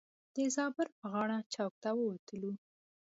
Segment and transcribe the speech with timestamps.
[0.35, 2.51] د زابر پر غاړه چوک ته ووتلو.